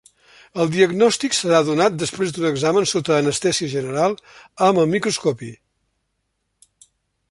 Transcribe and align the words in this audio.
El 0.61 0.69
diagnòstic 0.75 1.37
serà 1.39 1.59
donat 1.67 1.99
després 2.05 2.33
d'un 2.37 2.49
examen 2.51 2.89
sota 2.95 3.15
anestèsia 3.19 3.71
general, 3.77 4.19
amb 4.71 4.85
el 4.85 4.93
microscopi. 4.99 5.55